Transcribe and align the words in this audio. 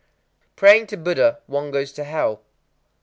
_Praying 0.55 0.87
to 0.87 0.97
Buddha 0.97 1.41
one 1.45 1.69
goes 1.69 1.91
to 1.91 2.03
hell. 2.03 2.41